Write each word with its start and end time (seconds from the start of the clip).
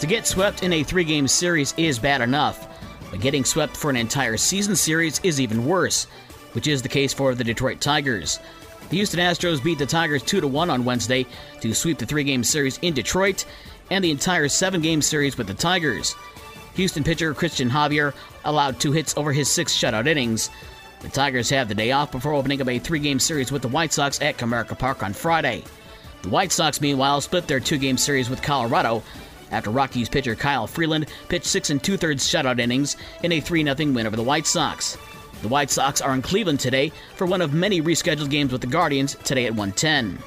To 0.00 0.06
get 0.06 0.28
swept 0.28 0.62
in 0.62 0.72
a 0.72 0.84
three 0.84 1.02
game 1.02 1.26
series 1.26 1.74
is 1.76 1.98
bad 1.98 2.20
enough, 2.20 2.68
but 3.10 3.20
getting 3.20 3.44
swept 3.44 3.76
for 3.76 3.90
an 3.90 3.96
entire 3.96 4.36
season 4.36 4.76
series 4.76 5.18
is 5.24 5.40
even 5.40 5.66
worse, 5.66 6.04
which 6.52 6.68
is 6.68 6.82
the 6.82 6.88
case 6.88 7.12
for 7.12 7.34
the 7.34 7.42
Detroit 7.42 7.80
Tigers. 7.80 8.38
The 8.90 8.96
Houston 8.96 9.18
Astros 9.18 9.62
beat 9.62 9.78
the 9.78 9.86
Tigers 9.86 10.22
2 10.22 10.46
1 10.46 10.70
on 10.70 10.84
Wednesday 10.84 11.26
to 11.60 11.74
sweep 11.74 11.98
the 11.98 12.06
three 12.06 12.22
game 12.22 12.44
series 12.44 12.78
in 12.78 12.94
Detroit 12.94 13.44
and 13.90 14.04
the 14.04 14.12
entire 14.12 14.48
seven 14.48 14.80
game 14.80 15.02
series 15.02 15.36
with 15.36 15.48
the 15.48 15.54
Tigers. 15.54 16.14
Houston 16.74 17.02
pitcher 17.02 17.34
Cristian 17.34 17.68
Javier 17.68 18.14
allowed 18.44 18.78
two 18.78 18.92
hits 18.92 19.16
over 19.16 19.32
his 19.32 19.50
six 19.50 19.76
shutout 19.76 20.06
innings. 20.06 20.48
The 21.00 21.08
Tigers 21.08 21.50
have 21.50 21.68
the 21.68 21.74
day 21.74 21.90
off 21.90 22.12
before 22.12 22.34
opening 22.34 22.62
up 22.62 22.68
a 22.68 22.78
three 22.78 23.00
game 23.00 23.18
series 23.18 23.50
with 23.50 23.62
the 23.62 23.68
White 23.68 23.92
Sox 23.92 24.20
at 24.20 24.38
Comerica 24.38 24.78
Park 24.78 25.02
on 25.02 25.12
Friday. 25.12 25.64
The 26.22 26.28
White 26.28 26.52
Sox, 26.52 26.80
meanwhile, 26.80 27.20
split 27.20 27.48
their 27.48 27.60
two 27.60 27.78
game 27.78 27.98
series 27.98 28.30
with 28.30 28.42
Colorado 28.42 29.02
after 29.50 29.70
Rockies 29.70 30.08
pitcher 30.08 30.34
Kyle 30.34 30.66
Freeland 30.66 31.06
pitched 31.28 31.46
six 31.46 31.70
and 31.70 31.82
two 31.82 31.96
thirds 31.96 32.26
shutout 32.26 32.60
innings 32.60 32.96
in 33.22 33.32
a 33.32 33.40
3 33.40 33.64
0 33.64 33.92
win 33.92 34.06
over 34.06 34.16
the 34.16 34.22
White 34.22 34.46
Sox. 34.46 34.96
The 35.42 35.48
White 35.48 35.70
Sox 35.70 36.00
are 36.00 36.14
in 36.14 36.22
Cleveland 36.22 36.60
today 36.60 36.92
for 37.14 37.26
one 37.26 37.40
of 37.40 37.54
many 37.54 37.80
rescheduled 37.80 38.30
games 38.30 38.52
with 38.52 38.60
the 38.60 38.66
Guardians 38.66 39.16
today 39.24 39.46
at 39.46 39.54
110. 39.54 40.18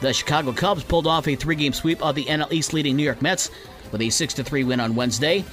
The 0.00 0.12
Chicago 0.12 0.52
Cubs 0.52 0.84
pulled 0.84 1.06
off 1.06 1.28
a 1.28 1.36
three 1.36 1.56
game 1.56 1.72
sweep 1.72 2.02
of 2.02 2.14
the 2.14 2.24
NL 2.24 2.52
East 2.52 2.72
leading 2.72 2.96
New 2.96 3.02
York 3.02 3.22
Mets 3.22 3.50
with 3.92 4.00
a 4.02 4.10
6 4.10 4.34
3 4.34 4.64
win 4.64 4.80
on 4.80 4.94
Wednesday. 4.94 5.44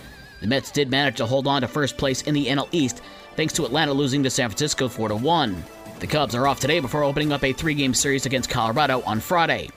The 0.42 0.48
Mets 0.48 0.72
did 0.72 0.90
manage 0.90 1.18
to 1.18 1.26
hold 1.26 1.48
on 1.48 1.62
to 1.62 1.68
first 1.68 1.98
place 1.98 2.22
in 2.22 2.34
the 2.34 2.48
NL 2.48 2.70
East 2.72 3.02
thanks 3.36 3.54
to 3.54 3.66
Atlanta 3.66 3.94
losing 3.94 4.24
to 4.24 4.30
San 4.30 4.50
Francisco 4.50 4.88
4 4.88 5.16
1. 5.16 5.64
The 6.00 6.08
Cubs 6.08 6.36
are 6.36 6.48
off 6.48 6.60
today 6.60 6.80
before 6.80 7.04
opening 7.04 7.32
up 7.32 7.44
a 7.44 7.54
three 7.54 7.74
game 7.74 7.94
series 7.94 8.26
against 8.26 8.50
Colorado 8.50 9.02
on 9.02 9.20
Friday. 9.20 9.70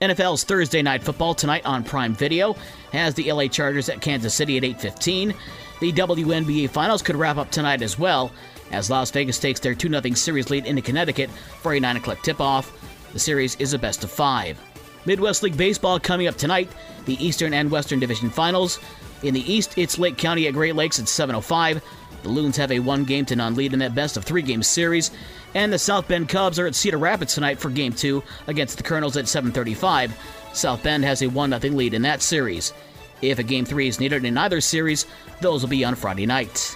NFL's 0.00 0.42
Thursday 0.42 0.82
night 0.82 1.04
football 1.04 1.34
tonight 1.34 1.64
on 1.64 1.84
Prime 1.84 2.14
Video 2.14 2.56
has 2.92 3.14
the 3.14 3.30
LA 3.32 3.46
Chargers 3.46 3.88
at 3.88 4.00
Kansas 4.00 4.34
City 4.34 4.56
at 4.56 4.64
8:15. 4.64 5.34
The 5.80 5.92
WNBA 5.92 6.68
Finals 6.68 7.00
could 7.00 7.14
wrap 7.14 7.36
up 7.36 7.50
tonight 7.52 7.80
as 7.80 7.96
well, 7.96 8.32
as 8.72 8.90
Las 8.90 9.12
Vegas 9.12 9.38
takes 9.38 9.60
their 9.60 9.74
2-0 9.74 10.16
series 10.16 10.50
lead 10.50 10.66
into 10.66 10.82
Connecticut 10.82 11.30
for 11.62 11.74
a 11.74 11.80
9 11.80 11.96
o'clock 11.96 12.22
tip-off. 12.24 12.72
The 13.12 13.20
series 13.20 13.54
is 13.60 13.72
a 13.72 13.78
best 13.78 14.02
of 14.02 14.10
five. 14.10 14.58
Midwest 15.06 15.44
League 15.44 15.56
Baseball 15.56 16.00
coming 16.00 16.26
up 16.26 16.36
tonight, 16.36 16.70
the 17.04 17.24
Eastern 17.24 17.54
and 17.54 17.70
Western 17.70 18.00
Division 18.00 18.30
Finals. 18.30 18.80
In 19.22 19.32
the 19.32 19.52
East, 19.52 19.74
it's 19.76 19.98
Lake 19.98 20.18
County 20.18 20.48
at 20.48 20.54
Great 20.54 20.74
Lakes 20.74 20.98
at 20.98 21.06
7:05. 21.06 21.80
The 22.24 22.30
Loons 22.30 22.56
have 22.56 22.72
a 22.72 22.80
one 22.80 23.04
game 23.04 23.26
to 23.26 23.36
none 23.36 23.54
lead 23.54 23.74
in 23.74 23.80
that 23.80 23.94
best 23.94 24.16
of 24.16 24.24
three 24.24 24.40
game 24.40 24.62
series, 24.62 25.10
and 25.54 25.70
the 25.70 25.78
South 25.78 26.08
Bend 26.08 26.26
Cubs 26.26 26.58
are 26.58 26.66
at 26.66 26.74
Cedar 26.74 26.96
Rapids 26.96 27.34
tonight 27.34 27.60
for 27.60 27.68
Game 27.68 27.92
2 27.92 28.22
against 28.46 28.78
the 28.78 28.82
Kernels 28.82 29.18
at 29.18 29.28
7:35. 29.28 30.10
South 30.54 30.82
Bend 30.82 31.04
has 31.04 31.20
a 31.20 31.28
1-0 31.28 31.76
lead 31.76 31.92
in 31.92 32.00
that 32.00 32.22
series. 32.22 32.72
If 33.20 33.38
a 33.38 33.42
Game 33.42 33.66
3 33.66 33.88
is 33.88 34.00
needed 34.00 34.24
in 34.24 34.38
either 34.38 34.62
series, 34.62 35.04
those 35.42 35.60
will 35.60 35.68
be 35.68 35.84
on 35.84 35.96
Friday 35.96 36.24
night. 36.24 36.74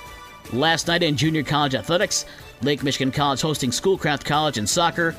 Last 0.53 0.87
night 0.87 1.03
in 1.03 1.17
junior 1.17 1.43
college 1.43 1.75
athletics, 1.75 2.27
Lake 2.61 2.83
Michigan 2.83 3.11
College 3.11 3.41
hosting 3.41 3.73
Schoolcraft 3.73 4.27
College 4.27 4.59
in 4.59 4.67
soccer. 4.67 5.17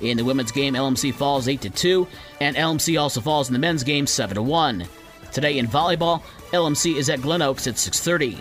In 0.00 0.16
the 0.16 0.24
women's 0.24 0.50
game, 0.50 0.74
LMC 0.74 1.14
falls 1.14 1.46
8 1.46 1.72
2, 1.72 2.04
and 2.40 2.56
LMC 2.56 3.00
also 3.00 3.20
falls 3.20 3.48
in 3.48 3.52
the 3.52 3.60
men's 3.60 3.84
game 3.84 4.08
7 4.08 4.44
1. 4.44 4.86
Today 5.30 5.58
in 5.58 5.68
volleyball, 5.68 6.22
LMC 6.50 6.96
is 6.96 7.08
at 7.08 7.22
Glen 7.22 7.42
Oaks 7.42 7.68
at 7.68 7.78
6:30. 7.78 8.38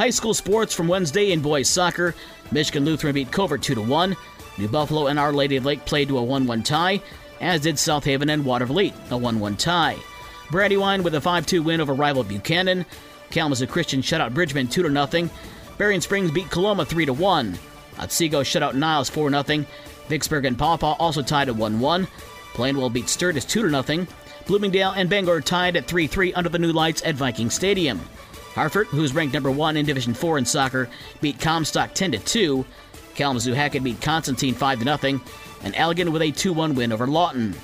High 0.00 0.08
school 0.08 0.32
sports 0.32 0.72
from 0.72 0.88
Wednesday 0.88 1.30
in 1.30 1.42
boys 1.42 1.68
soccer. 1.68 2.14
Michigan 2.50 2.86
Lutheran 2.86 3.12
beat 3.12 3.30
Covert 3.30 3.60
2 3.60 3.82
1. 3.82 4.16
New 4.56 4.68
Buffalo 4.68 5.08
and 5.08 5.18
Our 5.18 5.30
Lady 5.30 5.56
of 5.56 5.66
Lake 5.66 5.84
played 5.84 6.08
to 6.08 6.16
a 6.16 6.22
1 6.22 6.46
1 6.46 6.62
tie, 6.62 7.02
as 7.42 7.60
did 7.60 7.78
South 7.78 8.04
Haven 8.04 8.30
and 8.30 8.42
Watervliet, 8.42 8.94
a 9.10 9.18
1 9.18 9.38
1 9.38 9.56
tie. 9.58 9.98
Brandywine 10.50 11.02
with 11.02 11.16
a 11.16 11.20
5 11.20 11.44
2 11.44 11.62
win 11.62 11.82
over 11.82 11.92
rival 11.92 12.24
Buchanan. 12.24 12.86
Kalamazoo 13.28 13.66
Christian 13.66 14.00
shut 14.00 14.22
out 14.22 14.32
Bridgman 14.32 14.68
2 14.68 14.90
0. 14.90 15.28
Berrien 15.76 16.00
Springs 16.00 16.30
beat 16.30 16.48
Coloma 16.48 16.86
3 16.86 17.04
1. 17.10 17.58
Otsego 17.98 18.42
shut 18.42 18.62
out 18.62 18.74
Niles 18.74 19.10
4 19.10 19.28
0. 19.28 19.66
Vicksburg 20.08 20.46
and 20.46 20.58
Paw 20.58 20.78
Paw 20.78 20.94
also 20.94 21.20
tied 21.20 21.50
at 21.50 21.56
1 21.56 21.78
1. 21.78 22.08
Plainwell 22.54 22.90
beat 22.90 23.10
Sturgis 23.10 23.44
2 23.44 23.68
0. 23.68 24.06
Bloomingdale 24.46 24.92
and 24.92 25.10
Bangor 25.10 25.42
tied 25.42 25.76
at 25.76 25.86
3 25.86 26.06
3 26.06 26.32
under 26.32 26.48
the 26.48 26.58
new 26.58 26.72
lights 26.72 27.02
at 27.04 27.16
Viking 27.16 27.50
Stadium. 27.50 28.00
Hartford, 28.54 28.88
who's 28.88 29.14
ranked 29.14 29.34
number 29.34 29.50
1 29.50 29.76
in 29.76 29.86
Division 29.86 30.14
4 30.14 30.38
in 30.38 30.44
soccer, 30.44 30.88
beat 31.20 31.40
Comstock 31.40 31.94
10 31.94 32.12
2. 32.12 32.64
Kalamazoo 33.14 33.52
Hackett 33.52 33.84
beat 33.84 34.00
Constantine 34.00 34.54
5 34.54 34.82
0. 34.82 35.20
And 35.62 35.74
Allegan 35.74 36.10
with 36.10 36.22
a 36.22 36.30
2 36.30 36.52
1 36.52 36.74
win 36.74 36.92
over 36.92 37.06
Lawton. 37.06 37.54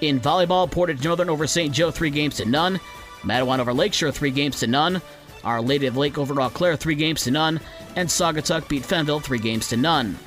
In 0.00 0.20
volleyball, 0.20 0.70
Portage 0.70 1.04
Northern 1.04 1.30
over 1.30 1.46
St. 1.46 1.72
Joe 1.72 1.90
3 1.90 2.10
games 2.10 2.36
to 2.36 2.44
none. 2.44 2.80
Mattawan 3.22 3.58
over 3.58 3.72
Lakeshore 3.72 4.12
3 4.12 4.30
games 4.30 4.60
to 4.60 4.66
none. 4.66 5.00
Our 5.44 5.60
Lady 5.60 5.86
of 5.86 5.96
Lake 5.96 6.18
over 6.18 6.40
Eau 6.40 6.50
Claire 6.50 6.76
3 6.76 6.94
games 6.94 7.24
to 7.24 7.30
none. 7.30 7.60
And 7.96 8.08
Saugatuck 8.08 8.68
beat 8.68 8.82
Fenville 8.82 9.22
3 9.22 9.38
games 9.38 9.68
to 9.68 9.76
none. 9.76 10.18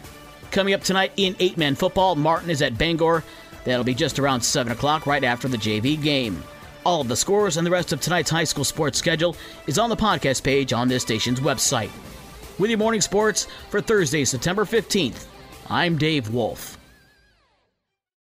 Coming 0.52 0.74
up 0.74 0.84
tonight 0.84 1.12
in 1.18 1.36
eight 1.40 1.58
man 1.58 1.76
football, 1.76 2.16
Martin 2.16 2.50
is 2.50 2.62
at 2.62 2.78
Bangor. 2.78 3.24
That'll 3.66 3.84
be 3.84 3.94
just 3.94 4.18
around 4.18 4.42
7 4.42 4.72
o'clock 4.72 5.06
right 5.06 5.24
after 5.24 5.48
the 5.48 5.58
JV 5.58 6.02
game. 6.02 6.42
All 6.88 7.02
of 7.02 7.10
the 7.10 7.18
scores 7.18 7.58
and 7.58 7.68
the 7.68 7.72
rest 7.72 7.92
of 7.92 8.00
tonight's 8.00 8.30
high 8.30 8.46
school 8.46 8.64
sports 8.64 8.98
schedule 8.98 9.36
is 9.68 9.78
on 9.78 9.90
the 9.90 9.96
podcast 9.98 10.42
page 10.42 10.72
on 10.72 10.88
this 10.88 11.04
station's 11.04 11.42
website. 11.42 11.92
With 12.58 12.70
your 12.70 12.80
morning 12.80 13.02
sports 13.02 13.46
for 13.70 13.82
Thursday, 13.82 14.24
September 14.24 14.64
15th, 14.64 15.26
I'm 15.70 15.98
Dave 15.98 16.30
Wolf. 16.30 16.78